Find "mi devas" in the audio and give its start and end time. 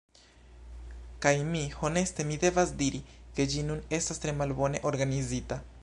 2.31-2.73